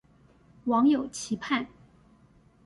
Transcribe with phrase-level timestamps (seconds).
[0.65, 1.67] 網友期盼